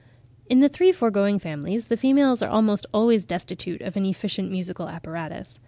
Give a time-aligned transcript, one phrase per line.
[0.49, 4.89] In the three foregoing families, the females are almost always destitute of an efficient musical
[4.89, 5.59] apparatus.